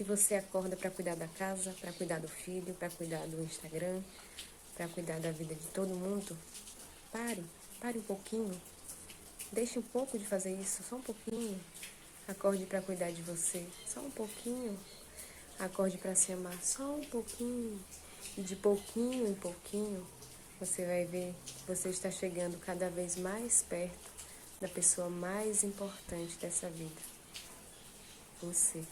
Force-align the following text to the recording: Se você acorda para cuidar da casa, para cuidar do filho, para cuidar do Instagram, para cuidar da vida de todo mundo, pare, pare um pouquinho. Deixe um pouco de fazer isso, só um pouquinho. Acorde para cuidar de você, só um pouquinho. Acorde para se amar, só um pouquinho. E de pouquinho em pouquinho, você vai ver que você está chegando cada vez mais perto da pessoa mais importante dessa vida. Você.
Se 0.00 0.04
você 0.04 0.36
acorda 0.36 0.78
para 0.78 0.90
cuidar 0.90 1.14
da 1.14 1.28
casa, 1.28 1.76
para 1.78 1.92
cuidar 1.92 2.20
do 2.20 2.26
filho, 2.26 2.72
para 2.72 2.88
cuidar 2.88 3.26
do 3.26 3.42
Instagram, 3.42 4.00
para 4.74 4.88
cuidar 4.88 5.20
da 5.20 5.30
vida 5.30 5.54
de 5.54 5.66
todo 5.74 5.88
mundo, 5.88 6.38
pare, 7.12 7.44
pare 7.78 7.98
um 7.98 8.02
pouquinho. 8.02 8.58
Deixe 9.52 9.78
um 9.78 9.82
pouco 9.82 10.18
de 10.18 10.24
fazer 10.24 10.54
isso, 10.54 10.82
só 10.82 10.96
um 10.96 11.02
pouquinho. 11.02 11.60
Acorde 12.26 12.64
para 12.64 12.80
cuidar 12.80 13.10
de 13.10 13.20
você, 13.20 13.66
só 13.86 14.00
um 14.00 14.10
pouquinho. 14.10 14.80
Acorde 15.58 15.98
para 15.98 16.14
se 16.14 16.32
amar, 16.32 16.58
só 16.64 16.94
um 16.94 17.04
pouquinho. 17.04 17.78
E 18.38 18.40
de 18.40 18.56
pouquinho 18.56 19.26
em 19.26 19.34
pouquinho, 19.34 20.06
você 20.58 20.86
vai 20.86 21.04
ver 21.04 21.34
que 21.44 21.66
você 21.66 21.90
está 21.90 22.10
chegando 22.10 22.58
cada 22.60 22.88
vez 22.88 23.16
mais 23.16 23.62
perto 23.68 24.10
da 24.62 24.68
pessoa 24.68 25.10
mais 25.10 25.62
importante 25.62 26.38
dessa 26.38 26.70
vida. 26.70 27.02
Você. 28.40 28.82